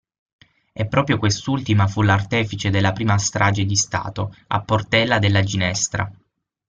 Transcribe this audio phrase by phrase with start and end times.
[0.73, 6.11] E proprio quest'ultima fu l'artefice della prima strage di Stato, a Portella della Ginestra.